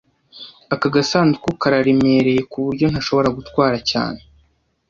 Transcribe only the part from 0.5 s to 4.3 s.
Aka gasanduku kararemereye kuburyo ntashobora gutwara cyane